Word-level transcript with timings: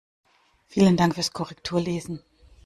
Vielen 0.65 0.97
Dank 0.97 1.13
fürs 1.13 1.31
Korrekturlesen! 1.31 2.23